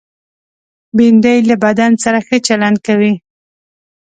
بېنډۍ 0.95 1.39
له 1.49 1.55
بدن 1.63 1.91
سره 2.03 2.19
ښه 2.27 2.37
چلند 2.47 2.77
کوي 2.87 3.13